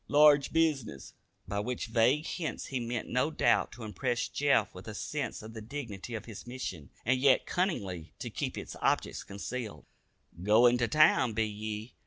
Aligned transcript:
Large 0.07 0.51
bizness." 0.51 1.13
By 1.47 1.59
which 1.59 1.85
vague 1.85 2.25
hints 2.25 2.65
he 2.65 2.79
meant 2.79 3.07
no 3.07 3.29
doubt 3.29 3.71
to 3.73 3.83
impress 3.83 4.27
Jeff 4.27 4.73
with 4.73 4.87
a 4.87 4.95
sense 4.95 5.43
of 5.43 5.53
the 5.53 5.61
dignity 5.61 6.15
of 6.15 6.25
his 6.25 6.47
mission, 6.47 6.89
and 7.05 7.19
yet 7.19 7.45
cunningly 7.45 8.11
to 8.17 8.31
keep 8.31 8.57
its 8.57 8.75
object 8.81 9.27
concealed. 9.27 9.85
"Goin' 10.41 10.79
to 10.79 10.87
town, 10.87 11.33
be 11.33 11.45
ye? 11.47 11.93